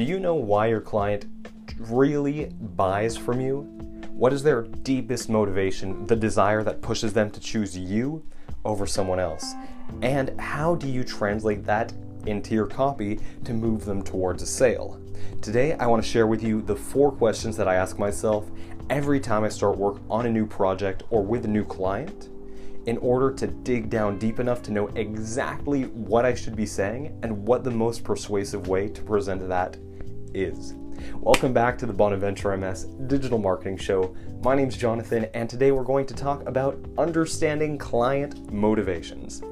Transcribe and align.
Do 0.00 0.06
you 0.06 0.18
know 0.18 0.34
why 0.34 0.68
your 0.68 0.80
client 0.80 1.26
really 1.76 2.46
buys 2.46 3.18
from 3.18 3.38
you? 3.38 3.64
What 4.12 4.32
is 4.32 4.42
their 4.42 4.62
deepest 4.62 5.28
motivation, 5.28 6.06
the 6.06 6.16
desire 6.16 6.62
that 6.62 6.80
pushes 6.80 7.12
them 7.12 7.30
to 7.32 7.38
choose 7.38 7.76
you 7.76 8.24
over 8.64 8.86
someone 8.86 9.20
else? 9.20 9.52
And 10.00 10.40
how 10.40 10.74
do 10.74 10.88
you 10.88 11.04
translate 11.04 11.64
that 11.64 11.92
into 12.24 12.54
your 12.54 12.64
copy 12.64 13.20
to 13.44 13.52
move 13.52 13.84
them 13.84 14.02
towards 14.02 14.42
a 14.42 14.46
sale? 14.46 14.98
Today, 15.42 15.74
I 15.74 15.86
want 15.86 16.02
to 16.02 16.08
share 16.08 16.26
with 16.26 16.42
you 16.42 16.62
the 16.62 16.76
four 16.76 17.12
questions 17.12 17.54
that 17.58 17.68
I 17.68 17.74
ask 17.74 17.98
myself 17.98 18.50
every 18.88 19.20
time 19.20 19.44
I 19.44 19.50
start 19.50 19.76
work 19.76 20.00
on 20.08 20.24
a 20.24 20.30
new 20.30 20.46
project 20.46 21.02
or 21.10 21.22
with 21.22 21.44
a 21.44 21.48
new 21.48 21.66
client 21.66 22.30
in 22.86 22.96
order 22.96 23.30
to 23.34 23.46
dig 23.48 23.90
down 23.90 24.18
deep 24.18 24.40
enough 24.40 24.62
to 24.62 24.72
know 24.72 24.88
exactly 24.94 25.82
what 25.82 26.24
I 26.24 26.32
should 26.32 26.56
be 26.56 26.64
saying 26.64 27.18
and 27.22 27.46
what 27.46 27.64
the 27.64 27.70
most 27.70 28.02
persuasive 28.02 28.66
way 28.66 28.88
to 28.88 29.02
present 29.02 29.46
that 29.46 29.76
is. 30.34 30.74
Welcome 31.14 31.52
back 31.52 31.78
to 31.78 31.86
the 31.86 31.92
Bonaventure 31.92 32.56
MS 32.56 32.84
Digital 33.06 33.38
Marketing 33.38 33.76
Show. 33.76 34.14
My 34.42 34.54
name 34.54 34.68
is 34.68 34.76
Jonathan, 34.76 35.26
and 35.34 35.48
today 35.48 35.70
we're 35.70 35.84
going 35.84 36.06
to 36.06 36.14
talk 36.14 36.46
about 36.46 36.78
understanding 36.98 37.78
client 37.78 38.52
motivations. 38.52 39.42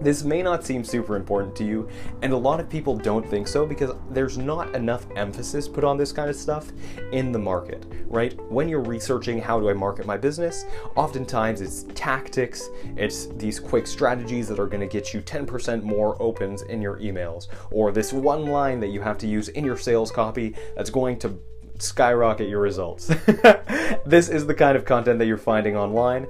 This 0.00 0.24
may 0.24 0.42
not 0.42 0.64
seem 0.64 0.82
super 0.82 1.16
important 1.16 1.54
to 1.56 1.64
you, 1.64 1.88
and 2.22 2.32
a 2.32 2.36
lot 2.36 2.60
of 2.60 2.68
people 2.68 2.96
don't 2.96 3.28
think 3.28 3.46
so 3.46 3.66
because 3.66 3.92
there's 4.10 4.38
not 4.38 4.74
enough 4.74 5.06
emphasis 5.16 5.68
put 5.68 5.84
on 5.84 5.96
this 5.96 6.12
kind 6.12 6.28
of 6.28 6.36
stuff 6.36 6.72
in 7.12 7.30
the 7.30 7.38
market, 7.38 7.86
right? 8.06 8.38
When 8.50 8.68
you're 8.68 8.82
researching 8.82 9.40
how 9.40 9.60
do 9.60 9.70
I 9.70 9.74
market 9.74 10.06
my 10.06 10.16
business, 10.16 10.64
oftentimes 10.96 11.60
it's 11.60 11.84
tactics, 11.94 12.68
it's 12.96 13.26
these 13.36 13.60
quick 13.60 13.86
strategies 13.86 14.48
that 14.48 14.58
are 14.58 14.66
going 14.66 14.80
to 14.80 14.86
get 14.86 15.14
you 15.14 15.20
10% 15.20 15.82
more 15.82 16.20
opens 16.20 16.62
in 16.62 16.82
your 16.82 16.98
emails, 16.98 17.48
or 17.70 17.92
this 17.92 18.12
one 18.12 18.46
line 18.46 18.80
that 18.80 18.88
you 18.88 19.00
have 19.00 19.18
to 19.18 19.26
use 19.26 19.48
in 19.50 19.64
your 19.64 19.76
sales 19.76 20.10
copy 20.10 20.54
that's 20.74 20.90
going 20.90 21.18
to 21.20 21.38
skyrocket 21.78 22.48
your 22.48 22.60
results. 22.60 23.06
this 24.06 24.28
is 24.28 24.46
the 24.46 24.54
kind 24.54 24.76
of 24.76 24.84
content 24.84 25.18
that 25.18 25.26
you're 25.26 25.36
finding 25.36 25.76
online 25.76 26.26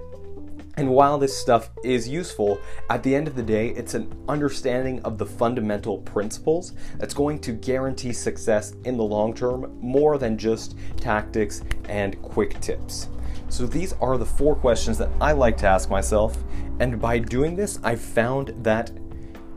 and 0.82 0.90
while 0.90 1.16
this 1.16 1.36
stuff 1.36 1.70
is 1.84 2.08
useful, 2.08 2.60
at 2.90 3.04
the 3.04 3.14
end 3.14 3.28
of 3.28 3.36
the 3.36 3.42
day, 3.44 3.68
it's 3.68 3.94
an 3.94 4.12
understanding 4.28 5.00
of 5.02 5.16
the 5.16 5.24
fundamental 5.24 5.98
principles 5.98 6.72
that's 6.98 7.14
going 7.14 7.38
to 7.42 7.52
guarantee 7.52 8.12
success 8.12 8.74
in 8.84 8.96
the 8.96 9.04
long 9.04 9.32
term 9.32 9.78
more 9.80 10.18
than 10.18 10.36
just 10.36 10.76
tactics 10.96 11.62
and 11.88 12.20
quick 12.20 12.58
tips. 12.58 13.10
So, 13.48 13.64
these 13.64 13.92
are 14.00 14.18
the 14.18 14.26
four 14.26 14.56
questions 14.56 14.98
that 14.98 15.08
I 15.20 15.30
like 15.30 15.56
to 15.58 15.68
ask 15.68 15.88
myself. 15.88 16.36
And 16.80 17.00
by 17.00 17.20
doing 17.20 17.54
this, 17.54 17.78
I've 17.84 18.00
found 18.00 18.48
that 18.64 18.90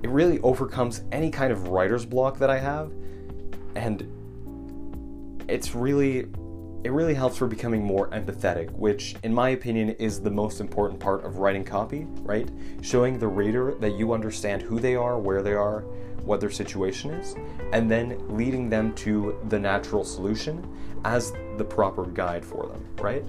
it 0.03 0.09
really 0.11 0.39
overcomes 0.41 1.01
any 1.11 1.31
kind 1.31 1.51
of 1.51 1.69
writer's 1.69 2.05
block 2.05 2.37
that 2.37 2.51
I 2.51 2.59
have. 2.59 2.91
And 3.73 4.07
it's 5.47 5.73
really 5.73 6.27
it 6.85 6.91
really 6.91 7.15
helps 7.15 7.35
for 7.35 7.47
becoming 7.47 7.83
more 7.83 8.09
empathetic, 8.09 8.69
which, 8.73 9.15
in 9.23 9.33
my 9.33 9.49
opinion, 9.49 9.89
is 9.97 10.21
the 10.21 10.29
most 10.29 10.61
important 10.61 10.99
part 10.99 11.25
of 11.25 11.39
writing 11.39 11.63
copy, 11.63 12.05
right? 12.21 12.47
Showing 12.81 13.17
the 13.17 13.27
reader 13.27 13.73
that 13.79 13.95
you 13.95 14.13
understand 14.13 14.61
who 14.61 14.79
they 14.79 14.95
are, 14.95 15.17
where 15.17 15.41
they 15.41 15.55
are, 15.55 15.79
what 16.25 16.39
their 16.39 16.51
situation 16.51 17.09
is, 17.09 17.35
and 17.73 17.89
then 17.89 18.23
leading 18.37 18.69
them 18.69 18.93
to 18.97 19.35
the 19.49 19.57
natural 19.57 20.03
solution 20.03 20.63
as 21.05 21.33
the 21.57 21.63
proper 21.63 22.05
guide 22.05 22.45
for 22.45 22.67
them, 22.67 22.85
right? 23.01 23.25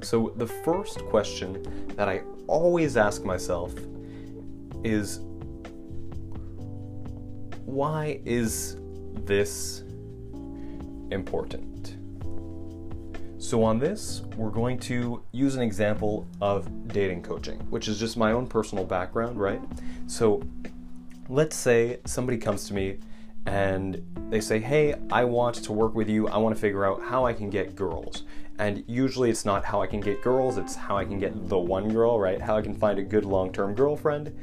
So, 0.00 0.32
the 0.36 0.46
first 0.46 1.04
question 1.10 1.92
that 1.96 2.08
I 2.08 2.22
always 2.46 2.96
ask 2.96 3.22
myself 3.22 3.74
is 4.82 5.20
why 7.66 8.22
is 8.24 8.78
this 9.26 9.84
important? 11.10 11.71
So, 13.52 13.62
on 13.64 13.78
this, 13.78 14.22
we're 14.38 14.48
going 14.48 14.78
to 14.78 15.22
use 15.32 15.56
an 15.56 15.60
example 15.60 16.26
of 16.40 16.88
dating 16.88 17.22
coaching, 17.22 17.58
which 17.68 17.86
is 17.86 18.00
just 18.00 18.16
my 18.16 18.32
own 18.32 18.46
personal 18.46 18.82
background, 18.82 19.38
right? 19.38 19.60
So, 20.06 20.42
let's 21.28 21.54
say 21.54 21.98
somebody 22.06 22.38
comes 22.38 22.66
to 22.68 22.72
me 22.72 23.00
and 23.44 24.02
they 24.30 24.40
say, 24.40 24.58
Hey, 24.58 24.94
I 25.10 25.24
want 25.24 25.56
to 25.56 25.72
work 25.74 25.94
with 25.94 26.08
you. 26.08 26.28
I 26.28 26.38
want 26.38 26.54
to 26.54 26.60
figure 26.62 26.86
out 26.86 27.02
how 27.02 27.26
I 27.26 27.34
can 27.34 27.50
get 27.50 27.76
girls. 27.76 28.22
And 28.58 28.84
usually 28.86 29.28
it's 29.28 29.44
not 29.44 29.66
how 29.66 29.82
I 29.82 29.86
can 29.86 30.00
get 30.00 30.22
girls, 30.22 30.56
it's 30.56 30.74
how 30.74 30.96
I 30.96 31.04
can 31.04 31.18
get 31.18 31.50
the 31.50 31.58
one 31.58 31.92
girl, 31.92 32.18
right? 32.18 32.40
How 32.40 32.56
I 32.56 32.62
can 32.62 32.74
find 32.74 32.98
a 32.98 33.02
good 33.02 33.26
long 33.26 33.52
term 33.52 33.74
girlfriend. 33.74 34.34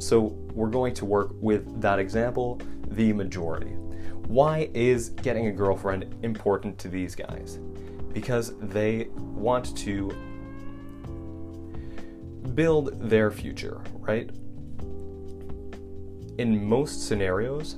So, 0.00 0.36
we're 0.52 0.68
going 0.68 0.92
to 0.96 1.06
work 1.06 1.30
with 1.36 1.80
that 1.80 1.98
example, 1.98 2.60
the 2.88 3.14
majority. 3.14 3.70
Why 4.26 4.68
is 4.74 5.08
getting 5.08 5.46
a 5.46 5.50
girlfriend 5.50 6.14
important 6.22 6.76
to 6.80 6.88
these 6.88 7.14
guys? 7.14 7.58
Because 8.12 8.56
they 8.58 9.08
want 9.14 9.76
to 9.78 10.10
build 12.54 12.98
their 13.08 13.30
future, 13.30 13.80
right? 13.94 14.30
In 16.38 16.64
most 16.66 17.06
scenarios, 17.06 17.76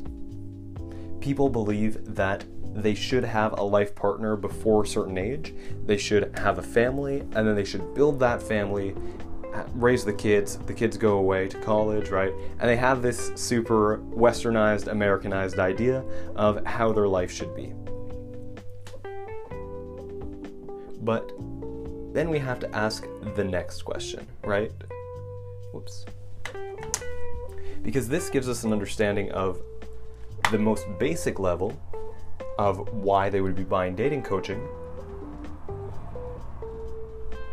people 1.20 1.48
believe 1.48 2.15
that 2.15 2.44
they 2.75 2.94
should 2.94 3.25
have 3.25 3.59
a 3.59 3.62
life 3.62 3.94
partner 3.94 4.37
before 4.37 4.84
a 4.84 4.87
certain 4.87 5.19
age. 5.19 5.54
They 5.84 5.98
should 5.98 6.37
have 6.38 6.59
a 6.59 6.62
family, 6.62 7.20
and 7.20 7.47
then 7.47 7.54
they 7.54 7.64
should 7.64 7.94
build 7.94 8.19
that 8.20 8.43
family, 8.43 8.94
raise 9.75 10.04
the 10.04 10.12
kids. 10.12 10.56
The 10.56 10.72
kids 10.72 10.97
go 10.97 11.19
away 11.19 11.49
to 11.49 11.59
college, 11.60 12.09
right? 12.09 12.32
And 12.60 12.69
they 12.69 12.76
have 12.76 13.03
this 13.03 13.32
super 13.34 13.99
westernized, 14.10 14.87
Americanized 14.88 15.59
idea 15.59 16.03
of 16.34 16.64
how 16.64 16.93
their 16.93 17.09
life 17.09 17.31
should 17.31 17.54
be. 17.54 17.75
But 21.02 21.32
then 22.14 22.30
we 22.30 22.38
have 22.38 22.60
to 22.60 22.74
ask 22.74 23.04
the 23.34 23.44
next 23.44 23.82
question, 23.82 24.26
right? 24.44 24.72
Whoops. 25.72 26.06
Because 27.82 28.08
this 28.08 28.30
gives 28.30 28.48
us 28.48 28.62
an 28.62 28.72
understanding 28.72 29.32
of 29.32 29.60
the 30.52 30.58
most 30.58 30.86
basic 30.98 31.38
level 31.40 31.72
of 32.58 32.92
why 32.92 33.28
they 33.28 33.40
would 33.40 33.56
be 33.56 33.64
buying 33.64 33.96
dating 33.96 34.22
coaching. 34.22 34.68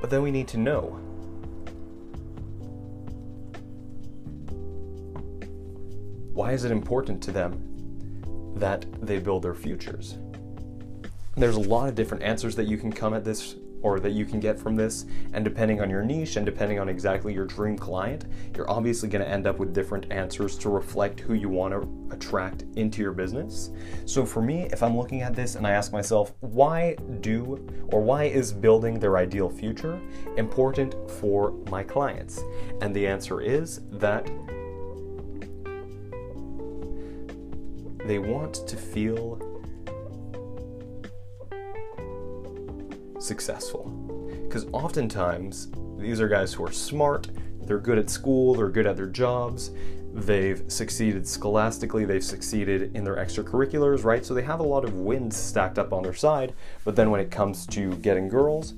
But 0.02 0.10
then 0.10 0.22
we 0.22 0.30
need 0.30 0.48
to 0.50 0.58
know 0.58 1.00
why 6.34 6.52
is 6.52 6.64
it 6.64 6.72
important 6.72 7.24
to 7.24 7.32
them 7.32 8.54
that 8.56 8.86
they 9.02 9.18
build 9.20 9.44
their 9.44 9.56
futures? 9.56 10.18
There's 11.40 11.56
a 11.56 11.62
lot 11.62 11.88
of 11.88 11.96
different 11.96 12.22
answers 12.22 12.54
that 12.58 12.68
you 12.68 12.78
can 12.78 12.92
come 12.92 13.14
at 13.14 13.24
this 13.24 13.56
or 13.82 14.02
that 14.02 14.12
you 14.12 14.26
can 14.26 14.42
get 14.42 14.60
from 14.60 14.76
this, 14.76 15.06
and 15.32 15.46
depending 15.46 15.80
on 15.80 15.90
your 15.90 16.04
niche 16.04 16.36
and 16.36 16.46
depending 16.46 16.80
on 16.80 16.90
exactly 16.90 17.34
your 17.34 17.46
dream 17.46 17.78
client, 17.78 18.26
you're 18.58 18.70
obviously 18.70 19.08
going 19.08 19.24
to 19.24 19.32
end 19.32 19.48
up 19.48 19.58
with 19.58 19.74
different 19.74 20.12
answers 20.12 20.58
to 20.58 20.68
reflect 20.68 21.22
who 21.22 21.36
you 21.36 21.48
want 21.48 21.74
to 21.74 22.14
attract 22.14 22.66
into 22.76 23.02
your 23.02 23.14
business. 23.14 23.70
So 24.06 24.26
for 24.26 24.42
me, 24.42 24.64
if 24.74 24.84
I'm 24.84 24.98
looking 24.98 25.22
at 25.22 25.34
this 25.34 25.56
and 25.56 25.66
I 25.66 25.72
ask 25.72 25.94
myself, 25.94 26.34
why 26.42 26.98
do 27.22 27.66
or 27.94 28.02
why 28.02 28.26
is 28.26 28.52
building 28.52 29.00
their 29.00 29.16
ideal 29.16 29.50
future 29.50 29.98
important 30.36 30.94
for 31.10 31.52
my 31.70 31.84
clients? 31.84 32.44
And 32.82 32.94
the 32.94 33.08
answer 33.08 33.40
is 33.40 33.80
that 33.92 34.30
they 38.06 38.20
want 38.20 38.68
to 38.68 38.76
feel 38.76 39.49
successful. 43.30 43.84
Because 44.44 44.66
oftentimes, 44.74 45.72
these 45.98 46.20
are 46.20 46.28
guys 46.28 46.52
who 46.54 46.66
are 46.66 46.72
smart, 46.72 47.30
they're 47.62 47.80
good 47.80 48.00
at 48.00 48.10
school, 48.10 48.56
they're 48.56 48.70
good 48.70 48.88
at 48.88 48.98
their 48.98 49.06
jobs, 49.06 49.72
they've 50.14 50.64
succeeded 50.68 51.28
scholastically, 51.28 52.04
they've 52.04 52.24
succeeded 52.24 52.96
in 52.96 53.04
their 53.04 53.18
extracurriculars, 53.18 54.04
right? 54.04 54.26
So 54.26 54.34
they 54.34 54.42
have 54.42 54.60
a 54.60 54.64
lot 54.64 54.84
of 54.84 54.96
wins 54.96 55.38
stacked 55.38 55.78
up 55.78 55.94
on 55.94 56.02
their 56.04 56.16
side, 56.16 56.54
but 56.84 56.96
then 56.96 57.12
when 57.12 57.22
it 57.22 57.30
comes 57.30 57.68
to 57.68 57.96
getting 57.98 58.28
girls, 58.28 58.74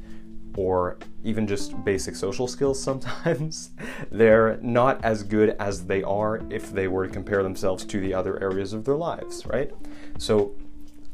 or 0.58 0.98
even 1.24 1.48
just 1.48 1.82
basic 1.86 2.16
social 2.16 2.48
skills 2.48 2.84
sometimes, 2.90 3.72
they're 4.12 4.58
not 4.62 5.04
as 5.06 5.24
good 5.24 5.56
as 5.60 5.86
they 5.86 6.04
are 6.04 6.42
if 6.50 6.72
they 6.72 6.88
were 6.88 7.08
to 7.08 7.14
compare 7.14 7.44
themselves 7.44 7.86
to 7.86 8.02
the 8.02 8.14
other 8.14 8.42
areas 8.44 8.74
of 8.74 8.84
their 8.84 8.98
lives, 8.98 9.46
right? 9.46 9.72
So 10.18 10.54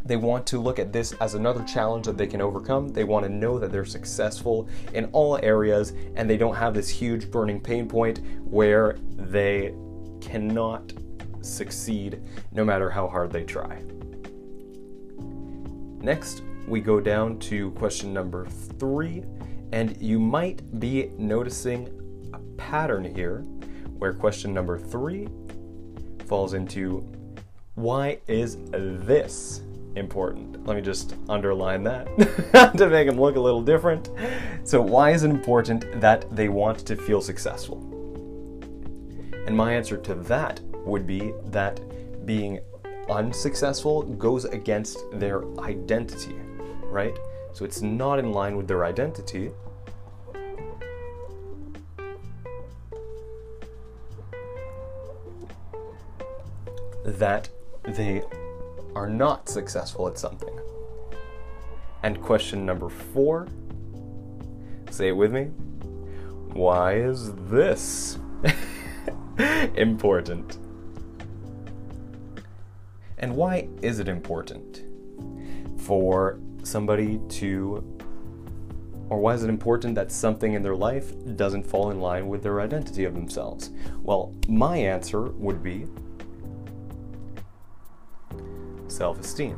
they 0.07 0.15
want 0.15 0.47
to 0.47 0.59
look 0.59 0.79
at 0.79 0.93
this 0.93 1.11
as 1.13 1.33
another 1.33 1.63
challenge 1.63 2.05
that 2.05 2.17
they 2.17 2.27
can 2.27 2.41
overcome. 2.41 2.89
They 2.89 3.03
want 3.03 3.25
to 3.25 3.31
know 3.31 3.59
that 3.59 3.71
they're 3.71 3.85
successful 3.85 4.67
in 4.93 5.05
all 5.11 5.37
areas 5.43 5.93
and 6.15 6.29
they 6.29 6.37
don't 6.37 6.55
have 6.55 6.73
this 6.73 6.89
huge 6.89 7.29
burning 7.29 7.59
pain 7.59 7.87
point 7.87 8.21
where 8.45 8.97
they 9.15 9.73
cannot 10.21 10.93
succeed 11.41 12.21
no 12.51 12.63
matter 12.63 12.89
how 12.89 13.07
hard 13.07 13.31
they 13.31 13.43
try. 13.43 13.81
Next, 15.99 16.43
we 16.67 16.79
go 16.79 16.99
down 16.99 17.39
to 17.39 17.71
question 17.71 18.13
number 18.13 18.45
three, 18.45 19.23
and 19.71 19.99
you 20.01 20.19
might 20.19 20.79
be 20.79 21.11
noticing 21.17 21.89
a 22.33 22.39
pattern 22.57 23.03
here 23.03 23.39
where 23.97 24.13
question 24.13 24.53
number 24.53 24.77
three 24.77 25.27
falls 26.25 26.53
into 26.53 26.99
why 27.75 28.19
is 28.27 28.57
this 28.71 29.61
important? 29.97 30.65
Let 30.65 30.75
me 30.75 30.81
just 30.81 31.15
underline 31.29 31.83
that 31.83 32.07
to 32.77 32.87
make 32.89 33.07
them 33.07 33.19
look 33.19 33.35
a 33.35 33.39
little 33.39 33.61
different. 33.61 34.09
So, 34.63 34.81
why 34.81 35.11
is 35.11 35.23
it 35.23 35.29
important 35.29 35.99
that 36.01 36.33
they 36.35 36.49
want 36.49 36.79
to 36.87 36.95
feel 36.95 37.21
successful? 37.21 37.77
And 39.47 39.55
my 39.55 39.73
answer 39.73 39.97
to 39.97 40.15
that 40.15 40.59
would 40.85 41.07
be 41.07 41.33
that 41.45 41.79
being 42.25 42.59
unsuccessful 43.09 44.03
goes 44.03 44.45
against 44.45 44.99
their 45.13 45.43
identity, 45.59 46.35
right? 46.83 47.17
So 47.53 47.65
it's 47.65 47.81
not 47.81 48.19
in 48.19 48.31
line 48.33 48.55
with 48.57 48.67
their 48.67 48.85
identity. 48.85 49.51
That 57.05 57.49
they 57.83 58.21
are 58.97 59.07
not 59.07 59.47
successful 59.47 60.07
at 60.07 60.17
something. 60.17 60.59
And 62.01 62.19
question 62.19 62.65
number 62.65 62.89
four 62.89 63.47
say 64.89 65.09
it 65.09 65.11
with 65.11 65.31
me. 65.31 65.43
Why 66.53 66.93
is 66.95 67.31
this 67.35 68.17
important? 69.75 70.57
And 73.19 73.35
why 73.35 73.69
is 73.83 73.99
it 73.99 74.07
important 74.07 74.81
for 75.79 76.39
somebody 76.63 77.19
to, 77.29 77.99
or 79.09 79.19
why 79.19 79.35
is 79.35 79.43
it 79.43 79.49
important 79.49 79.93
that 79.93 80.11
something 80.11 80.53
in 80.53 80.63
their 80.63 80.75
life 80.75 81.13
doesn't 81.35 81.67
fall 81.67 81.91
in 81.91 81.99
line 81.99 82.27
with 82.27 82.41
their 82.41 82.61
identity 82.61 83.03
of 83.03 83.13
themselves? 83.13 83.69
Well, 84.01 84.33
my 84.47 84.77
answer 84.77 85.21
would 85.21 85.61
be 85.61 85.85
self 88.97 89.19
esteem. 89.19 89.57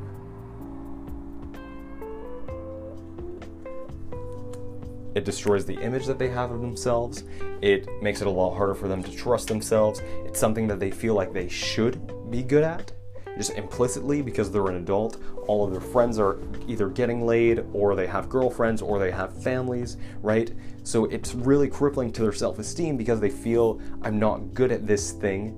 It 5.15 5.25
destroys 5.25 5.65
the 5.65 5.79
image 5.81 6.05
that 6.05 6.19
they 6.19 6.29
have 6.29 6.51
of 6.51 6.61
themselves. 6.61 7.23
It 7.61 7.87
makes 8.01 8.21
it 8.21 8.27
a 8.27 8.29
lot 8.29 8.55
harder 8.55 8.75
for 8.75 8.87
them 8.87 9.01
to 9.03 9.11
trust 9.11 9.47
themselves. 9.47 10.01
It's 10.25 10.39
something 10.39 10.67
that 10.67 10.79
they 10.79 10.91
feel 10.91 11.15
like 11.15 11.33
they 11.33 11.49
should 11.49 12.29
be 12.29 12.43
good 12.43 12.63
at 12.63 12.91
just 13.39 13.51
implicitly 13.57 14.21
because 14.21 14.51
they're 14.51 14.67
an 14.67 14.75
adult. 14.75 15.17
All 15.47 15.65
of 15.65 15.71
their 15.71 15.81
friends 15.81 16.19
are 16.19 16.39
either 16.67 16.89
getting 16.89 17.25
laid 17.25 17.63
or 17.73 17.95
they 17.95 18.05
have 18.05 18.27
girlfriends 18.27 18.81
or 18.81 18.99
they 18.99 19.11
have 19.11 19.41
families, 19.41 19.95
right? 20.21 20.51
So 20.83 21.05
it's 21.05 21.33
really 21.33 21.69
crippling 21.69 22.11
to 22.13 22.21
their 22.21 22.33
self 22.33 22.59
esteem 22.59 22.97
because 22.97 23.19
they 23.19 23.29
feel 23.29 23.81
I'm 24.01 24.19
not 24.19 24.53
good 24.53 24.71
at 24.73 24.85
this 24.85 25.13
thing 25.13 25.51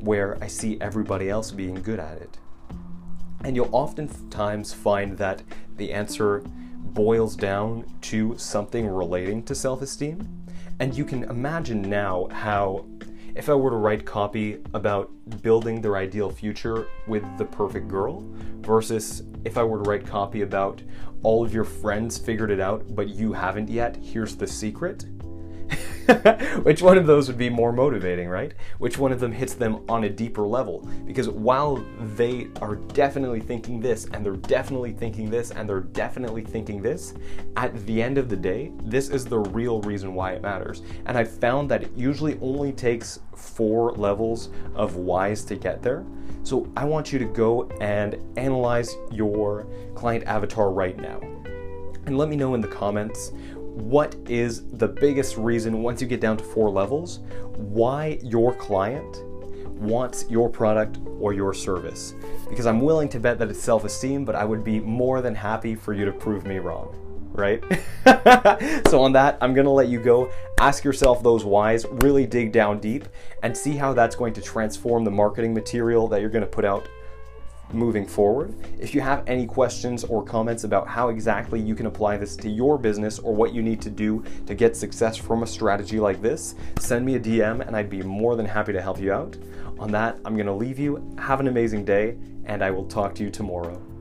where 0.00 0.42
I 0.42 0.46
see 0.46 0.78
everybody 0.80 1.28
else 1.28 1.50
being 1.50 1.74
good 1.74 2.00
at 2.00 2.16
it. 2.22 2.38
And 3.46 3.54
you'll 3.54 3.70
oftentimes 3.70 4.72
find 4.72 5.16
that 5.18 5.40
the 5.76 5.92
answer 5.92 6.42
boils 6.94 7.36
down 7.36 7.84
to 8.00 8.36
something 8.36 8.88
relating 8.88 9.44
to 9.44 9.54
self 9.54 9.82
esteem. 9.82 10.44
And 10.80 10.92
you 10.92 11.04
can 11.04 11.22
imagine 11.22 11.80
now 11.80 12.26
how 12.32 12.86
if 13.36 13.48
I 13.48 13.54
were 13.54 13.70
to 13.70 13.76
write 13.76 14.04
copy 14.04 14.58
about 14.74 15.12
building 15.42 15.80
their 15.80 15.96
ideal 15.96 16.28
future 16.28 16.88
with 17.06 17.22
the 17.38 17.44
perfect 17.44 17.86
girl 17.86 18.28
versus 18.62 19.22
if 19.44 19.56
I 19.56 19.62
were 19.62 19.80
to 19.80 19.88
write 19.88 20.04
copy 20.04 20.42
about 20.42 20.82
all 21.22 21.44
of 21.44 21.54
your 21.54 21.62
friends 21.62 22.18
figured 22.18 22.50
it 22.50 22.58
out 22.58 22.96
but 22.96 23.10
you 23.10 23.32
haven't 23.32 23.70
yet, 23.70 23.94
here's 23.94 24.34
the 24.34 24.46
secret. 24.48 25.04
Which 26.62 26.82
one 26.82 26.98
of 26.98 27.06
those 27.06 27.26
would 27.28 27.38
be 27.38 27.50
more 27.50 27.72
motivating, 27.72 28.28
right? 28.28 28.52
Which 28.78 28.98
one 28.98 29.12
of 29.12 29.18
them 29.18 29.32
hits 29.32 29.54
them 29.54 29.84
on 29.88 30.04
a 30.04 30.08
deeper 30.08 30.46
level? 30.46 30.88
Because 31.04 31.28
while 31.28 31.84
they 32.16 32.48
are 32.62 32.76
definitely 32.76 33.40
thinking 33.40 33.80
this, 33.80 34.04
and 34.12 34.24
they're 34.24 34.36
definitely 34.36 34.92
thinking 34.92 35.30
this, 35.30 35.50
and 35.50 35.68
they're 35.68 35.80
definitely 35.80 36.42
thinking 36.42 36.80
this, 36.80 37.14
at 37.56 37.74
the 37.86 38.00
end 38.00 38.18
of 38.18 38.28
the 38.28 38.36
day, 38.36 38.72
this 38.84 39.08
is 39.08 39.24
the 39.24 39.38
real 39.38 39.80
reason 39.82 40.14
why 40.14 40.32
it 40.32 40.42
matters. 40.42 40.82
And 41.06 41.18
I 41.18 41.24
found 41.24 41.70
that 41.70 41.82
it 41.82 41.90
usually 41.96 42.38
only 42.40 42.72
takes 42.72 43.18
four 43.34 43.92
levels 43.92 44.50
of 44.74 44.96
whys 44.96 45.44
to 45.44 45.56
get 45.56 45.82
there. 45.82 46.04
So 46.44 46.70
I 46.76 46.84
want 46.84 47.12
you 47.12 47.18
to 47.18 47.24
go 47.24 47.68
and 47.80 48.16
analyze 48.38 48.94
your 49.10 49.66
client 49.96 50.24
avatar 50.24 50.70
right 50.70 50.96
now. 50.96 51.20
And 52.06 52.16
let 52.16 52.28
me 52.28 52.36
know 52.36 52.54
in 52.54 52.60
the 52.60 52.68
comments 52.68 53.32
what 53.76 54.16
is 54.26 54.66
the 54.70 54.88
biggest 54.88 55.36
reason, 55.36 55.82
once 55.82 56.00
you 56.00 56.06
get 56.06 56.18
down 56.18 56.38
to 56.38 56.44
four 56.44 56.70
levels, 56.70 57.18
why 57.56 58.18
your 58.22 58.54
client 58.54 59.22
wants 59.66 60.24
your 60.30 60.48
product 60.48 60.98
or 61.20 61.34
your 61.34 61.52
service. 61.52 62.14
Because 62.48 62.64
I'm 62.64 62.80
willing 62.80 63.10
to 63.10 63.20
bet 63.20 63.38
that 63.38 63.50
it's 63.50 63.60
self 63.60 63.84
esteem, 63.84 64.24
but 64.24 64.34
I 64.34 64.46
would 64.46 64.64
be 64.64 64.80
more 64.80 65.20
than 65.20 65.34
happy 65.34 65.74
for 65.74 65.92
you 65.92 66.06
to 66.06 66.12
prove 66.12 66.46
me 66.46 66.58
wrong, 66.58 66.88
right? 67.32 67.62
so, 68.88 69.02
on 69.02 69.12
that, 69.12 69.36
I'm 69.42 69.52
gonna 69.52 69.70
let 69.70 69.88
you 69.88 70.00
go. 70.00 70.30
Ask 70.58 70.82
yourself 70.82 71.22
those 71.22 71.44
whys, 71.44 71.84
really 71.90 72.26
dig 72.26 72.52
down 72.52 72.80
deep, 72.80 73.06
and 73.42 73.54
see 73.54 73.76
how 73.76 73.92
that's 73.92 74.16
going 74.16 74.32
to 74.32 74.40
transform 74.40 75.04
the 75.04 75.10
marketing 75.10 75.52
material 75.52 76.08
that 76.08 76.22
you're 76.22 76.30
gonna 76.30 76.46
put 76.46 76.64
out 76.64 76.88
moving 77.72 78.06
forward. 78.06 78.54
If 78.78 78.94
you 78.94 79.00
have 79.00 79.22
any 79.26 79.46
questions 79.46 80.04
or 80.04 80.22
comments 80.22 80.64
about 80.64 80.88
how 80.88 81.08
exactly 81.08 81.60
you 81.60 81.74
can 81.74 81.86
apply 81.86 82.16
this 82.16 82.36
to 82.36 82.48
your 82.48 82.78
business 82.78 83.18
or 83.18 83.34
what 83.34 83.52
you 83.52 83.62
need 83.62 83.80
to 83.82 83.90
do 83.90 84.24
to 84.46 84.54
get 84.54 84.76
success 84.76 85.16
from 85.16 85.42
a 85.42 85.46
strategy 85.46 85.98
like 86.00 86.22
this, 86.22 86.54
send 86.78 87.04
me 87.04 87.16
a 87.16 87.20
DM 87.20 87.66
and 87.66 87.76
I'd 87.76 87.90
be 87.90 88.02
more 88.02 88.36
than 88.36 88.46
happy 88.46 88.72
to 88.72 88.80
help 88.80 89.00
you 89.00 89.12
out. 89.12 89.36
On 89.78 89.90
that, 89.92 90.18
I'm 90.24 90.34
going 90.34 90.46
to 90.46 90.54
leave 90.54 90.78
you. 90.78 91.14
Have 91.18 91.40
an 91.40 91.48
amazing 91.48 91.84
day, 91.84 92.16
and 92.44 92.62
I 92.62 92.70
will 92.70 92.86
talk 92.86 93.14
to 93.16 93.24
you 93.24 93.30
tomorrow. 93.30 93.95